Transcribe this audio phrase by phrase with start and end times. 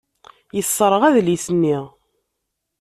[0.55, 1.77] Yesserɣ adlis-nni.